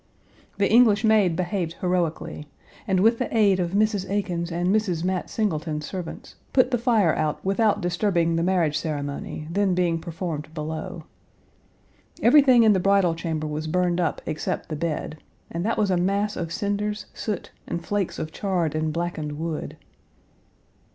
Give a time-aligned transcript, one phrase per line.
[0.57, 2.47] The English maid behaved heroically,
[2.87, 4.09] and, with the aid of Mrs.
[4.09, 5.03] Aiken's and Mrs.
[5.03, 10.51] Mat Singleton's servants, put the fire out without disturbing the marriage ceremony, then being performed
[10.55, 11.03] below.
[12.19, 15.19] Everything in the bridal chamber was burned up except the bed,
[15.51, 19.77] and that was a mass of cinders, soot, and flakes of charred and blackened wood.